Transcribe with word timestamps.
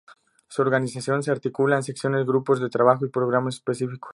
Su 0.47 0.63
organización 0.63 1.21
se 1.21 1.29
articula 1.29 1.75
en 1.75 1.83
secciones, 1.83 2.25
grupos 2.25 2.59
de 2.59 2.71
trabajo 2.71 3.05
y 3.05 3.09
programas 3.09 3.53
específicos. 3.57 4.09